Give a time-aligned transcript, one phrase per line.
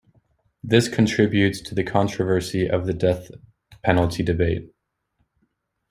[0.63, 3.29] This contributes to the controversy of the death
[3.83, 4.71] penalty debate.